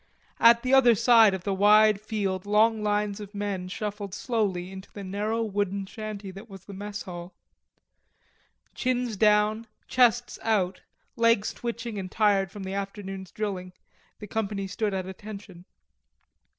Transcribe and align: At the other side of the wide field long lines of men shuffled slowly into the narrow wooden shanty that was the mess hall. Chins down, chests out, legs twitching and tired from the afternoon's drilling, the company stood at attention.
At 0.39 0.63
the 0.63 0.73
other 0.73 0.95
side 0.95 1.35
of 1.35 1.43
the 1.43 1.53
wide 1.53 2.01
field 2.01 2.47
long 2.47 2.81
lines 2.81 3.19
of 3.19 3.35
men 3.35 3.67
shuffled 3.67 4.15
slowly 4.15 4.71
into 4.71 4.91
the 4.91 5.03
narrow 5.03 5.43
wooden 5.43 5.85
shanty 5.85 6.31
that 6.31 6.49
was 6.49 6.65
the 6.65 6.73
mess 6.73 7.03
hall. 7.03 7.35
Chins 8.73 9.15
down, 9.15 9.67
chests 9.87 10.39
out, 10.41 10.81
legs 11.15 11.53
twitching 11.53 11.99
and 11.99 12.11
tired 12.11 12.49
from 12.49 12.63
the 12.63 12.73
afternoon's 12.73 13.29
drilling, 13.31 13.73
the 14.17 14.25
company 14.25 14.65
stood 14.65 14.95
at 14.95 15.05
attention. 15.05 15.65